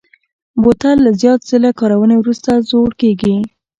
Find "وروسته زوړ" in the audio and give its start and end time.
2.19-2.89